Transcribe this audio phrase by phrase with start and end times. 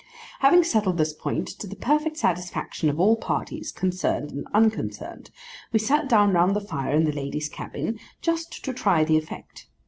[0.39, 5.29] Having settled this point to the perfect satisfaction of all parties, concerned and unconcerned,
[5.71, 9.67] we sat down round the fire in the ladies' cabin—just to try the effect.